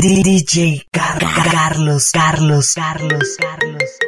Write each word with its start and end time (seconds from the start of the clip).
DJ 0.00 0.86
Carlos, 0.92 2.12
Carlos, 2.12 2.72
Carlos, 2.72 3.36
Carlos. 3.36 3.98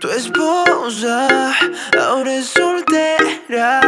Tu 0.00 0.10
esposa 0.10 1.52
ahora 1.96 2.34
es 2.34 2.46
soltera. 2.46 3.80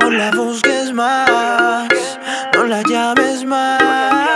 No 0.00 0.10
la 0.12 0.30
busques 0.30 0.92
más, 0.92 1.88
no 2.54 2.64
la 2.64 2.82
llames 2.82 3.44
más. 3.44 4.30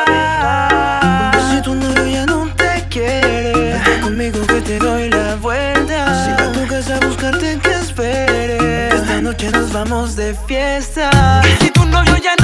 Si 1.53 1.63
tu 1.63 1.77
novio 1.77 2.05
ya 2.05 2.27
no 2.27 2.53
te 2.57 2.85
quiere, 2.91 3.81
conmigo 4.03 4.45
que 4.45 4.61
te 4.61 4.81
doy 4.81 5.09
la 5.09 5.37
vuelta. 5.37 6.25
Si 6.25 6.31
va 6.33 6.49
a 6.49 6.53
tu 6.53 6.67
casa 6.67 6.97
a 6.97 7.07
buscarte, 7.07 7.61
que 7.61 7.75
espere. 7.75 8.89
Esta 8.89 9.21
noche 9.21 9.51
nos 9.53 9.73
vamos 9.73 10.17
de 10.17 10.35
fiesta. 10.49 11.43
Si 11.61 11.71
tu 11.71 11.85
novio 11.87 12.17
ya 12.17 12.35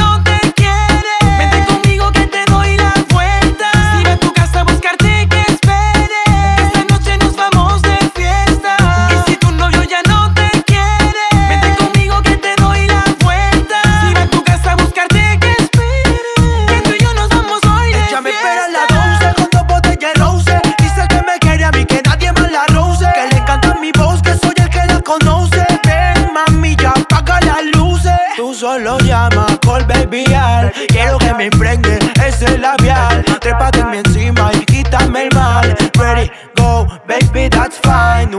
que 31.35 31.39
me 31.39 31.45
impregne 31.47 31.99
ese 32.27 32.59
labial. 32.59 33.25
Trépate 33.41 33.81
en 33.81 33.91
mi 33.91 33.99
encima 33.99 34.51
y 34.55 34.65
quítame 34.65 35.25
el 35.25 35.35
mal. 35.35 35.75
Ready, 35.95 36.31
go, 36.57 36.87
baby, 37.07 37.49
that's 37.49 37.79
fine. 37.79 38.35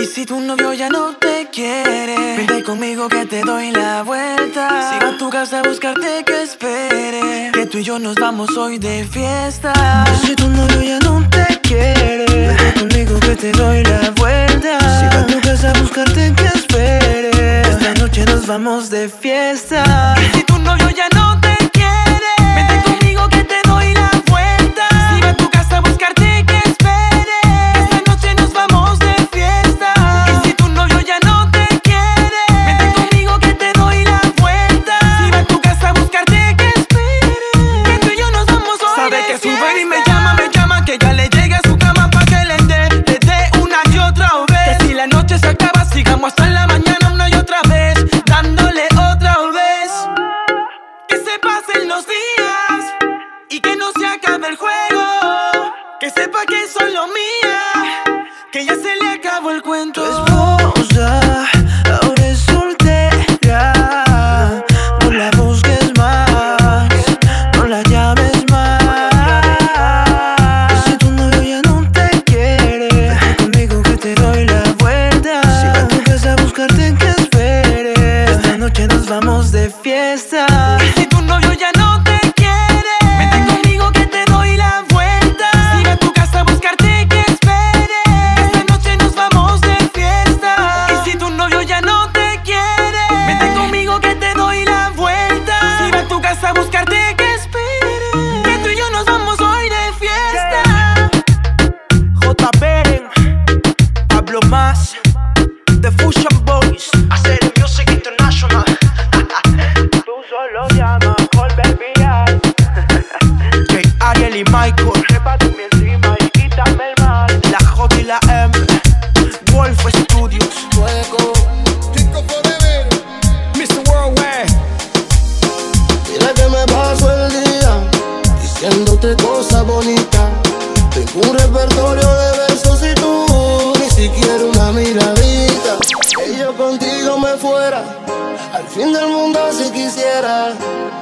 Y 0.00 0.06
si 0.06 0.24
tu 0.24 0.40
novio 0.40 0.72
ya 0.72 0.88
no 0.88 1.16
te 1.16 1.48
quiere 1.52 2.36
Vente 2.36 2.62
conmigo 2.62 3.08
que 3.08 3.26
te 3.26 3.40
doy 3.42 3.72
la 3.72 4.02
vuelta. 4.02 4.92
Sigo 4.92 5.12
a 5.12 5.18
tu 5.18 5.28
casa 5.30 5.60
a 5.60 5.62
buscarte 5.68 6.24
que 6.24 6.42
espere. 6.42 7.50
Que 7.52 7.66
tú 7.66 7.78
y 7.78 7.84
yo 7.84 7.98
nos 7.98 8.14
vamos 8.14 8.56
hoy 8.56 8.78
de 8.78 9.04
fiesta. 9.04 9.72
Y 10.14 10.26
si 10.26 10.34
tu 10.36 10.48
novio 10.48 10.82
ya 10.82 10.98
no 11.00 11.28
te 11.28 11.60
quiere 11.60 12.24
Vente 12.26 12.80
conmigo 12.80 13.18
que 13.20 13.36
te 13.36 13.52
doy 13.52 13.82
la 13.84 14.10
vuelta. 14.10 14.78
Sigo 15.00 15.22
a 15.22 15.26
tu 15.26 15.40
casa 15.40 15.70
a 15.70 15.80
buscarte 15.80 16.32
que 16.34 16.46
espere. 16.46 17.62
Esta 17.62 17.94
noche 17.94 18.24
nos 18.24 18.46
vamos 18.46 18.90
de 18.90 19.08
fiesta. 19.08 20.14
Y 20.22 20.36
si 20.36 20.44
tu 20.44 20.58
novio 20.58 20.88
ya 20.90 21.08
no 21.14 21.37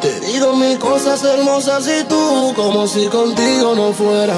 Te 0.00 0.20
digo 0.20 0.52
mis 0.52 0.78
cosas 0.78 1.24
hermosas 1.24 1.84
y 1.88 2.04
tú 2.04 2.52
como 2.54 2.86
si 2.86 3.08
contigo 3.08 3.74
no 3.74 3.92
fuera. 3.92 4.34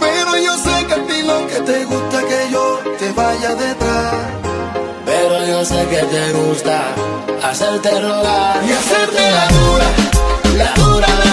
Pero 0.00 0.36
yo 0.38 0.56
sé 0.56 0.86
que 0.86 0.94
a 0.94 1.06
ti 1.06 1.22
no 1.24 1.46
que 1.46 1.60
te 1.60 1.84
gusta 1.84 2.18
que 2.26 2.50
yo 2.50 2.80
te 2.98 3.12
vaya 3.12 3.54
detrás. 3.54 4.14
Pero 5.06 5.46
yo 5.46 5.64
sé 5.64 5.86
que 5.86 5.98
te 5.98 6.32
gusta 6.32 6.82
hacerte 7.44 8.00
rogar 8.00 8.60
y 8.66 8.72
hacerte 8.72 9.30
la 9.30 9.48
dura, 9.48 9.86
la 10.56 10.74
dura. 10.82 11.08
La 11.24 11.31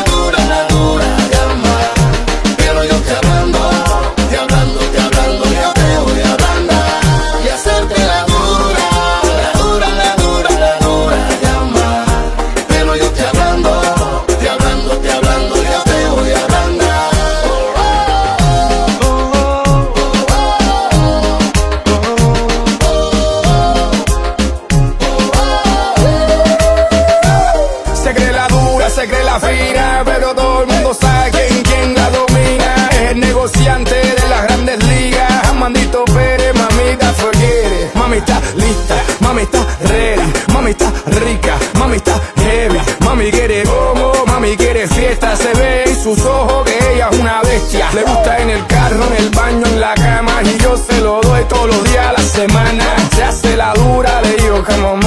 come 54.63 54.85
on 54.85 54.98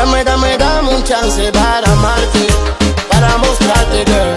Dame, 0.00 0.24
dame, 0.24 0.56
dame 0.56 0.94
un 0.94 1.04
chance 1.04 1.52
para 1.52 1.92
amarte, 1.92 2.46
para 3.10 3.36
mostrarte, 3.36 4.02
girl. 4.06 4.34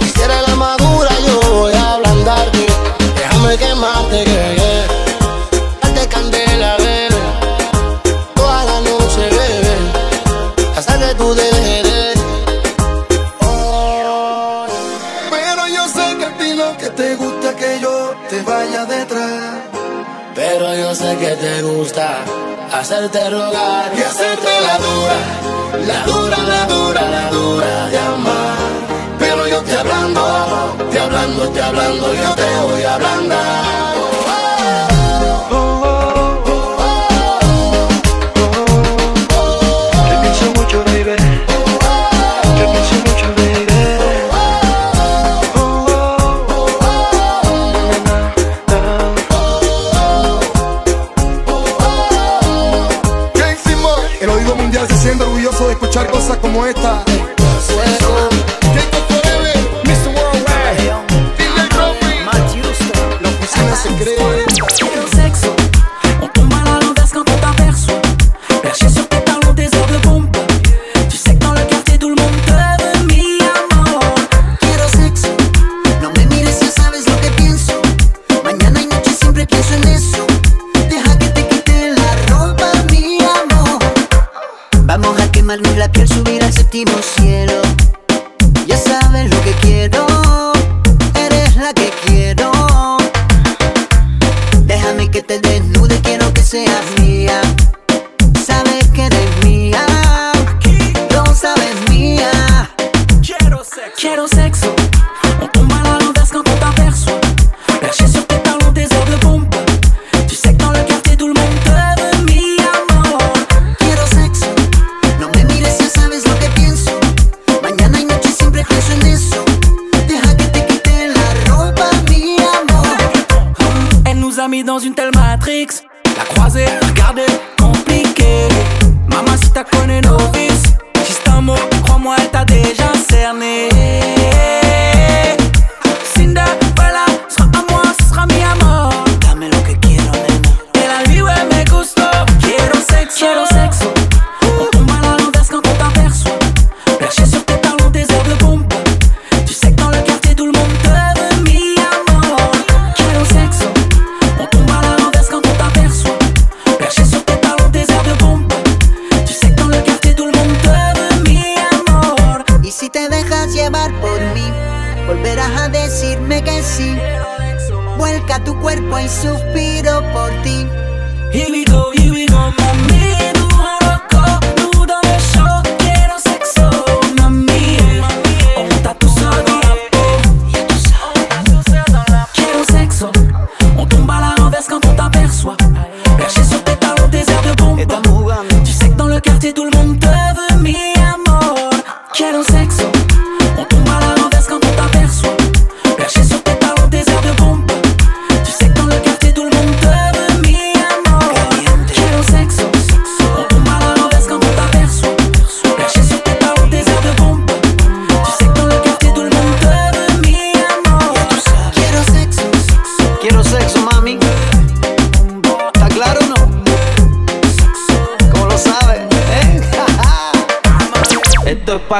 Quisiera 0.00 0.42
la 0.42 0.56
madura, 0.56 1.10
yo 1.24 1.40
voy 1.52 1.72
a 1.72 1.92
ablandarte. 1.92 2.66
Déjame 3.14 3.56
quemarte, 3.56 4.24
girl. 4.24 4.56
Yeah. 4.56 4.86
Date 5.82 6.08
candela, 6.08 6.76
bebé. 6.78 7.20
Toda 8.34 8.64
la 8.64 8.80
noche, 8.80 9.22
bebé. 9.38 9.76
Hasta 10.76 10.98
que 10.98 11.14
tú 11.14 11.32
dejes 11.32 12.18
Pero 15.30 15.68
yo 15.68 15.88
sé 15.96 16.16
que 16.18 16.24
a 16.24 16.38
ti 16.38 16.54
lo 16.54 16.76
que 16.76 16.90
te 16.90 17.14
gusta 17.14 17.54
que 17.54 17.78
yo 17.78 18.16
te 18.28 18.42
vaya 18.42 18.84
detrás. 18.84 19.62
Pero 20.34 20.74
yo 20.74 20.92
sé 20.92 21.16
que 21.18 21.36
te 21.36 21.62
gusta 21.62 22.24
hacerte 22.72 23.30
rogar 23.30 23.92
y 23.96 24.02
hacerte 24.02 24.43
la 24.74 24.80
dura, 24.86 25.16
la 25.86 26.04
dura, 26.04 26.38
la 26.38 26.66
dura, 26.66 27.02
la 27.08 27.30
dura 27.30 27.88
de 27.90 27.98
amar. 27.98 28.58
Pero 29.18 29.46
yo 29.46 29.62
te 29.62 29.76
hablando, 29.76 30.20
te 30.90 30.98
hablando, 30.98 31.48
te 31.50 31.62
hablando, 31.62 32.14
yo 32.14 32.34
te 32.34 32.60
voy 32.66 32.82
a 32.82 32.94
ablandar. 32.94 33.83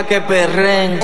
que 0.03 0.21
perren. 0.21 0.99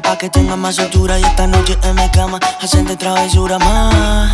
pa' 0.00 0.16
que 0.16 0.28
tenga 0.28 0.56
más 0.56 0.78
altura. 0.78 1.18
Y 1.18 1.24
esta 1.24 1.46
noche 1.46 1.76
en 1.82 1.94
mi 1.94 2.08
cama, 2.10 2.38
hacerte 2.60 2.96
travesura 2.96 3.58
más. 3.58 4.32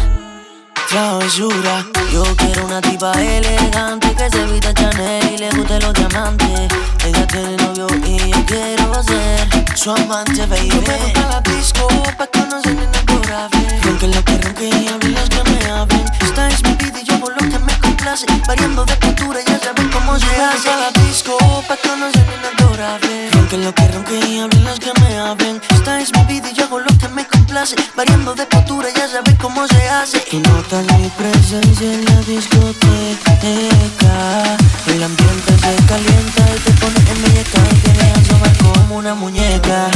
Travesura. 0.89 1.85
Yo 2.13 2.23
quiero 2.37 2.67
una 2.67 2.81
tipa 2.81 3.13
elegante 3.13 4.15
que 4.15 4.31
se 4.31 4.45
vista 4.47 4.73
Chanel 4.75 5.35
y 5.35 5.39
le 5.39 5.51
guste 5.51 5.81
los 5.81 5.93
diamantes. 5.95 6.69
Ella 7.05 7.27
tiene 7.27 7.57
novio 7.57 7.87
y 8.05 8.31
yo 8.31 8.47
quiero 8.47 9.03
ser 9.03 9.49
su 9.75 9.91
amante, 9.91 10.47
baby. 10.47 10.69
Yo 10.69 10.81
me 10.83 10.97
voy 10.99 11.13
pa' 11.13 11.29
la 11.29 11.41
disco 11.41 11.89
pa' 12.19 12.27
conocer 12.27 12.73
inexplorable. 12.73 13.81
Porque 13.83 14.09
la 14.09 14.23
que 14.23 14.39
ronque 14.39 14.69
y 14.69 15.09
las 15.11 15.29
que 15.29 15.51
me 15.51 15.71
hablen. 15.71 16.05
Esta 16.21 16.49
es 16.49 16.63
mi 16.63 16.75
vida 16.75 17.01
y 17.01 17.05
yo 17.05 17.19
por 17.21 17.31
lo 17.31 17.49
que 17.49 17.59
me 17.59 17.79
complace. 17.81 18.27
Variando 18.47 18.85
de 18.85 18.97
cultura, 18.99 19.41
ya 19.47 19.59
saben 19.59 19.91
cómo 19.91 20.19
se 20.19 20.27
hace. 20.27 20.71
Me 20.71 20.77
la 20.77 20.91
disco 21.07 21.37
pa' 21.67 21.77
conocer. 21.77 22.64
Variando 27.97 28.35
de 28.35 28.45
postura, 28.45 28.89
ya 28.95 29.09
sabes 29.09 29.37
cómo 29.41 29.67
se 29.67 29.89
hace. 29.89 30.19
Tú 30.31 30.39
notas 30.41 30.85
mi 30.99 31.09
presencia 31.09 31.95
en 31.95 32.05
la 32.05 32.21
discoteca. 32.21 33.39
El 34.87 35.03
ambiente 35.03 35.53
se 35.57 35.87
calienta 35.87 36.43
y 36.55 36.59
te 36.61 36.73
pone 36.73 36.99
en 37.11 37.23
mi 37.23 37.41
y 37.41 37.45
te 37.81 38.63
como 38.63 38.97
una 38.97 39.15
muñeca. 39.15 39.91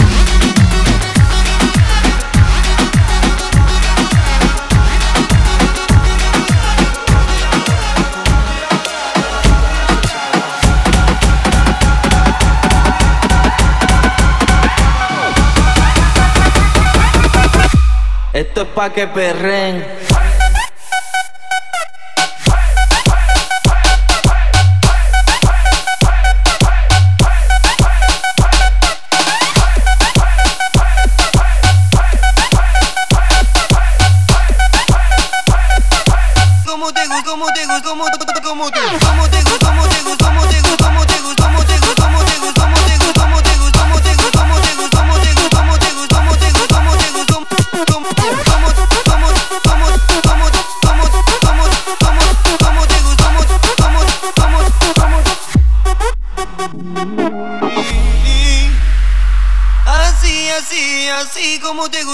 pa' 18.79 18.93
que 18.93 19.09
perren. 19.09 20.08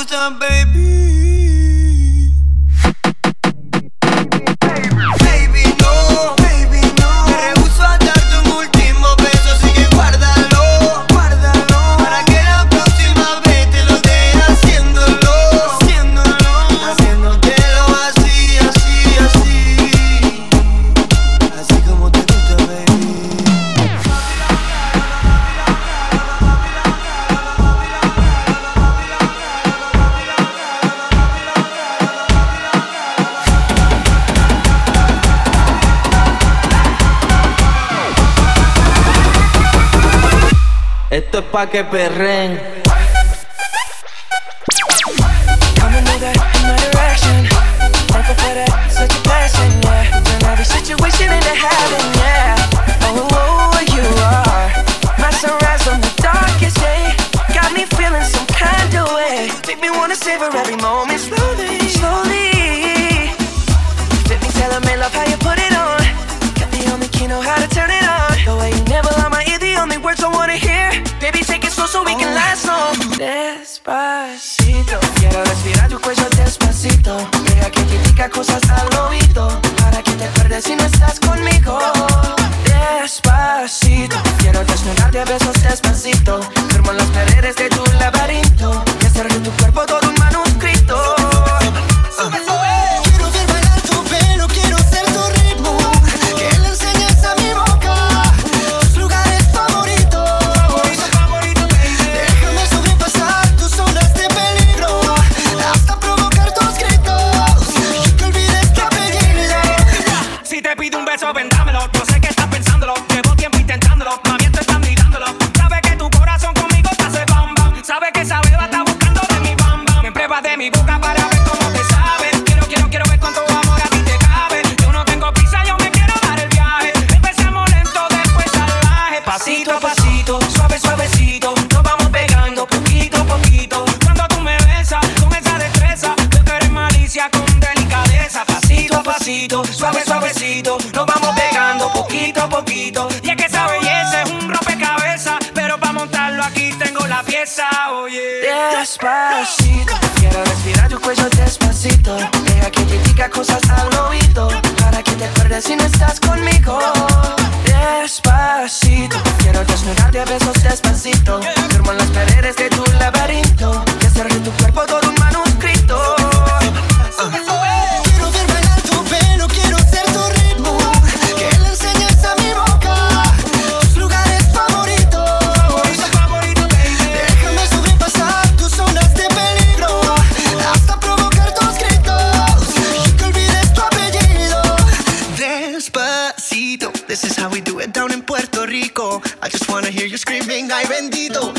Who's 0.04 0.10
the 0.10 0.36
baby? 0.38 0.53
que 41.70 41.84
perreen. 41.84 42.43
forman 86.84 86.96
las 86.96 87.10
paredes 87.10 87.56
de 87.56 87.68
tu 87.68 87.93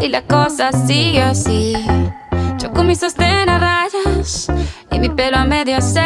y 0.00 0.08
la 0.08 0.22
cosa 0.22 0.70
sigue 0.72 1.22
así. 1.22 1.74
Yo 2.58 2.72
con 2.72 2.86
mi 2.86 2.94
sostén 2.94 3.48
a 3.48 3.58
rayas 3.58 4.48
y 4.90 4.98
mi 4.98 5.08
pelo 5.08 5.36
a 5.36 5.44
medio 5.44 5.80
se. 5.80 6.04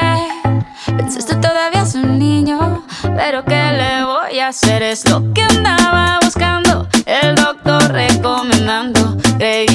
Pensaste 0.97 1.37
todavía 1.37 1.83
es 1.83 1.95
un 1.95 2.19
niño, 2.19 2.85
pero 3.17 3.45
¿qué 3.45 3.73
le 3.73 4.05
voy 4.05 4.41
a 4.41 4.49
hacer? 4.49 4.83
Es 4.83 5.09
lo 5.09 5.33
que 5.33 5.43
andaba 5.43 6.19
buscando, 6.25 6.89
el 7.07 7.35
doctor 7.35 7.93
recomendando. 7.93 9.17
Creí 9.39 9.70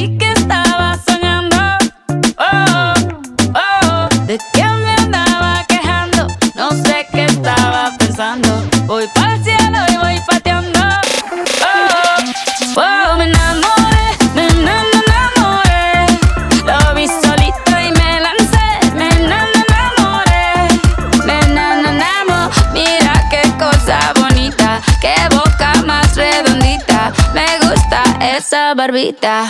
barbita. 28.85 29.47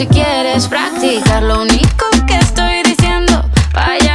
si 0.00 0.06
quieres 0.06 0.66
practicar. 0.66 1.42
Lo 1.42 1.60
único 1.60 2.06
que 2.26 2.38
estoy 2.38 2.82
diciendo, 2.84 3.44
vaya. 3.74 4.09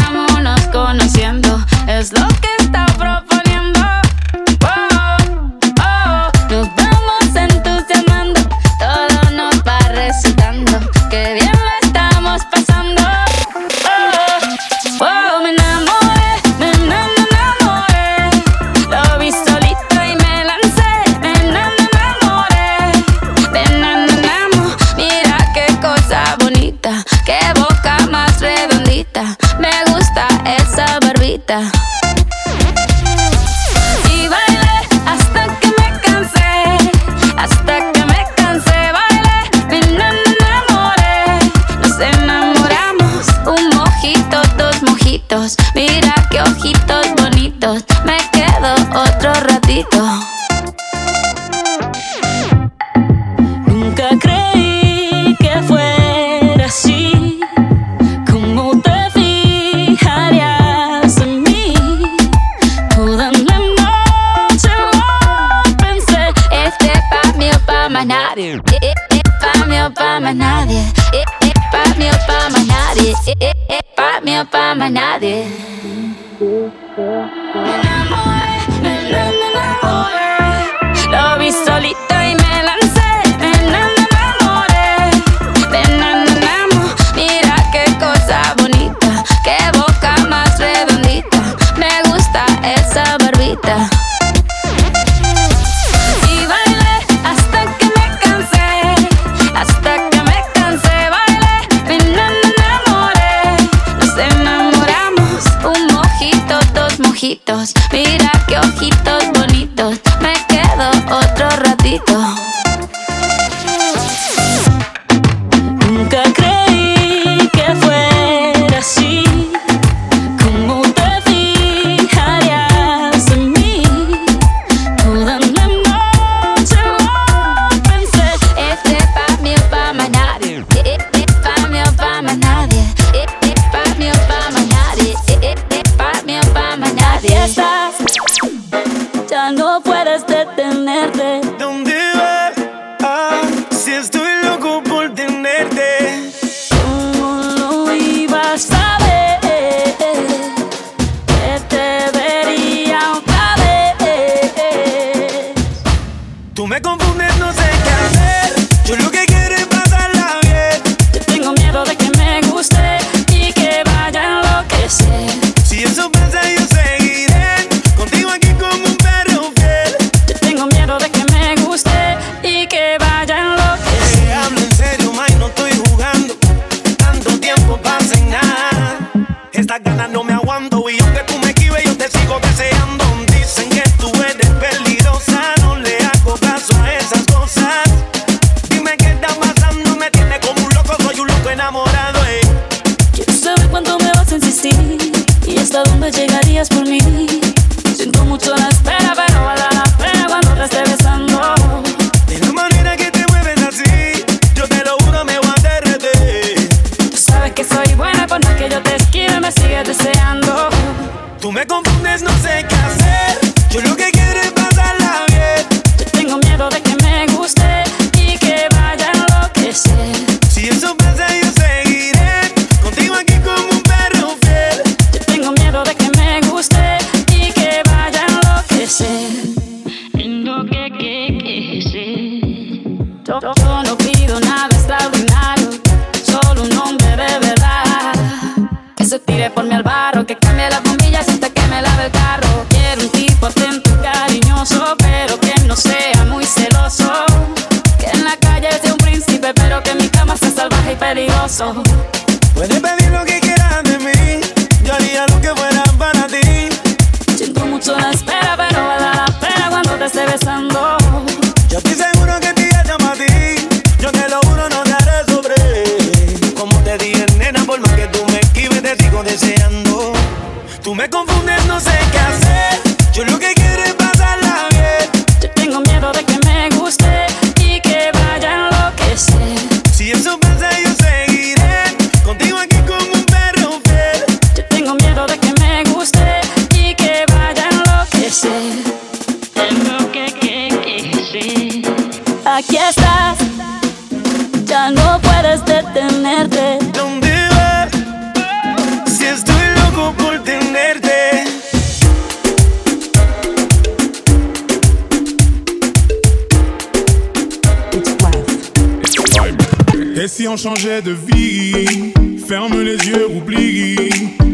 on 310.64 310.74
de 310.74 311.12
vie. 311.12 312.14
Ferme 312.48 312.82
les 312.82 312.96
yeux, 312.96 313.28
oublie. 313.30 313.98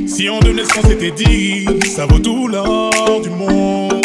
Si 0.07 0.27
on 0.29 0.39
donnait 0.39 0.63
ce 0.63 0.73
qu'on 0.73 0.87
s'était 0.87 1.11
dit, 1.11 1.67
ça 1.85 2.07
vaut 2.07 2.17
tout 2.17 2.47
l'or 2.47 3.21
du 3.21 3.29
monde. 3.29 4.03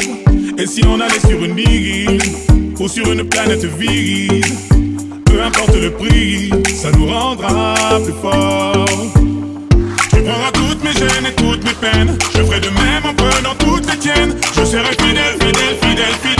Et 0.58 0.66
si 0.66 0.82
on 0.84 1.00
allait 1.00 1.20
sur 1.20 1.42
une 1.42 1.58
île 1.58 2.18
ou 2.78 2.86
sur 2.86 3.10
une 3.10 3.24
planète 3.24 3.64
vide, 3.64 4.44
peu 5.24 5.42
importe 5.42 5.74
le 5.74 5.90
prix, 5.90 6.50
ça 6.74 6.90
nous 6.90 7.06
rendra 7.06 7.74
plus 8.04 8.12
forts. 8.20 8.84
Tu 10.10 10.22
prendras 10.22 10.52
toutes 10.52 10.84
mes 10.84 10.92
gênes 10.92 11.26
et 11.26 11.34
toutes 11.34 11.64
mes 11.64 11.74
peines. 11.80 12.18
Je 12.34 12.42
ferai 12.42 12.60
de 12.60 12.68
même 12.68 13.06
en 13.06 13.14
prenant 13.14 13.54
toutes 13.58 13.90
les 13.90 13.98
tiennes. 13.98 14.34
Je 14.54 14.64
serai 14.66 14.92
fidèle, 15.00 15.34
fidèle, 15.40 15.76
fidèle, 15.80 16.14
fidèle. 16.22 16.35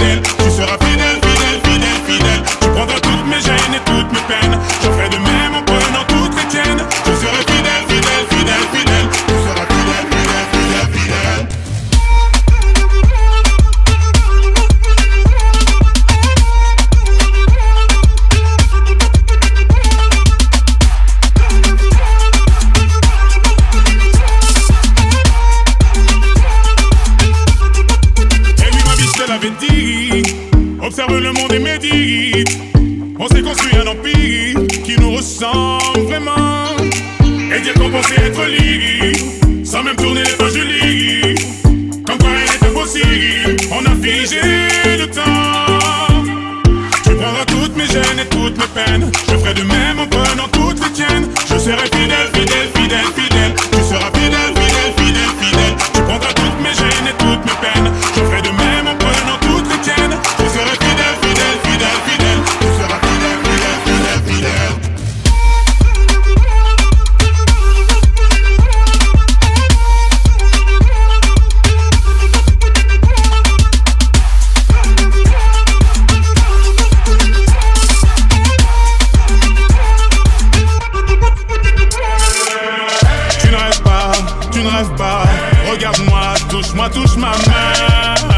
touche 86.97 87.17
ma 87.17 87.33
main, 87.33 88.31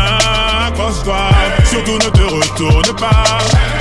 accroche-toi, 0.67 1.29
surtout 1.65 1.93
ne 1.93 2.11
te 2.11 2.23
retourne 2.23 2.97
pas. 2.97 3.39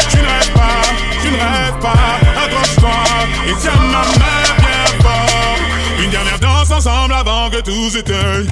Tu 0.10 0.18
ne 0.18 0.28
rêves 0.28 0.54
pas, 0.54 0.82
tu 1.22 1.32
ne 1.32 1.38
rêves 1.38 1.80
pas, 1.82 2.20
accroche-toi 2.44 2.98
et 3.48 3.54
tiens 3.60 3.82
ma 3.92 4.04
main 4.22 4.44
bien 4.60 4.86
fort. 5.02 5.58
Une 6.04 6.12
dernière 6.12 6.40
danse 6.40 6.72
ensemble 6.72 7.14
avant 7.14 7.50
que 7.50 7.62
tout 7.62 7.90
s'éteigne. 7.90 8.48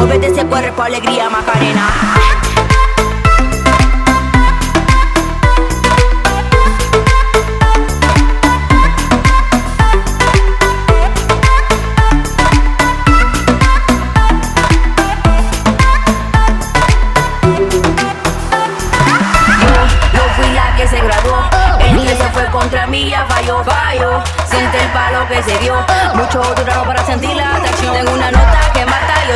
Obedece 0.00 0.44
cuerpo, 0.46 0.82
alegría, 0.82 1.28
Macarena. 1.28 1.88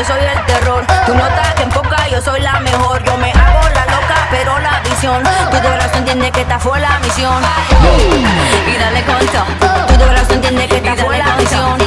soy 0.04 0.20
el 0.20 0.46
terror. 0.46 0.84
Tú 1.06 1.14
notas 1.14 1.54
que 1.54 1.62
en 1.62 1.70
poca 1.70 2.08
yo 2.08 2.20
soy 2.20 2.40
la 2.40 2.58
mejor. 2.60 3.02
Yo 3.04 3.16
me 3.18 3.30
hago 3.30 3.68
la 3.74 3.84
loca, 3.86 4.28
pero 4.30 4.58
la 4.58 4.80
visión. 4.80 5.22
Tu 5.50 5.58
corazón 5.60 5.98
entiende 5.98 6.30
que 6.30 6.40
esta 6.40 6.58
fue 6.58 6.80
la 6.80 6.98
misión. 7.00 7.42
Y 8.66 8.78
dale 8.78 9.02
con 9.04 9.26
todo. 9.26 9.86
Tu 9.86 10.04
corazón 10.04 10.36
entiende 10.36 10.68
que 10.68 10.76
esta 10.76 10.96
fue 10.96 11.18
la 11.18 11.36
misión. 11.36 11.78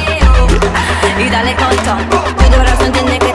Y 1.18 1.28
dale 1.28 1.54
con 1.56 1.76
todo. 1.76 2.20
Tu 2.36 2.56
corazón 2.56 2.86
entiende 2.86 3.18
que 3.18 3.25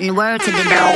nothing. 0.00 0.14
Word 0.14 0.40
to 0.40 0.50
the 0.50 0.64
dog. 0.64 0.87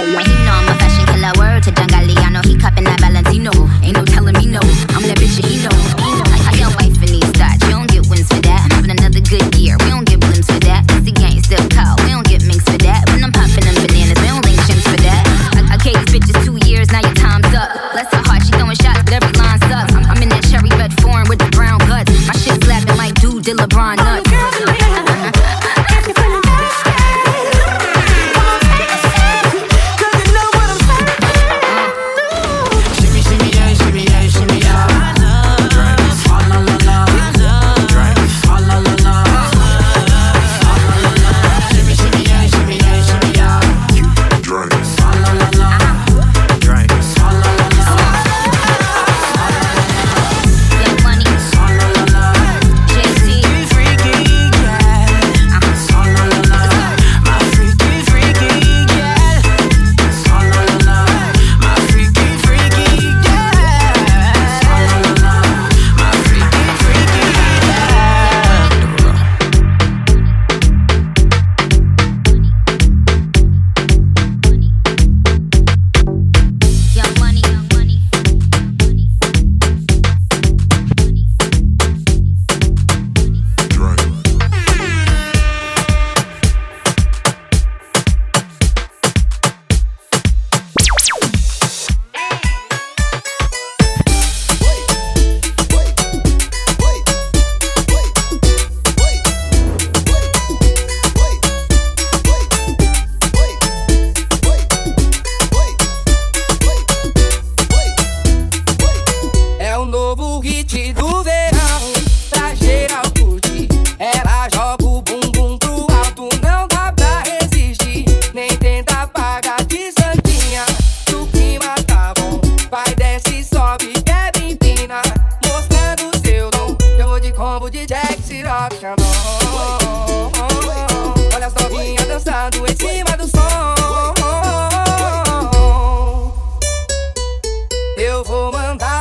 comandar. 138.53 138.92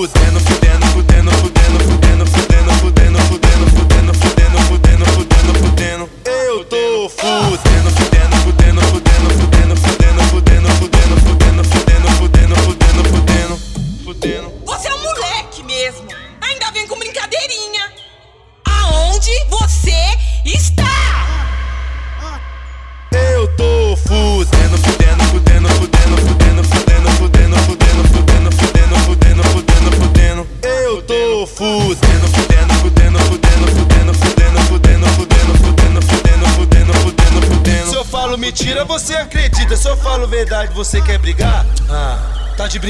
fudendo, 0.00 0.40
fudendo, 0.40 0.86
fudendo. 0.86 1.09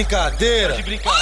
brincadeira. 0.01 0.71
Tá 0.71 0.77
de 0.77 0.83
brincadeira. 0.83 1.20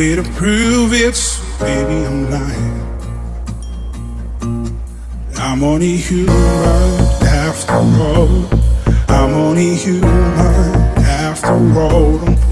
way 0.00 0.14
to 0.16 0.22
prove 0.40 0.94
it, 0.94 1.14
so 1.14 1.42
baby, 1.58 2.06
I'm 2.06 2.30
lying. 2.30 2.80
I'm 5.36 5.62
only 5.62 5.98
human 5.98 6.30
after 7.22 7.74
all. 8.08 8.46
I'm 9.08 9.34
only 9.34 9.74
human 9.74 10.08
after 11.22 11.52
all. 11.78 12.49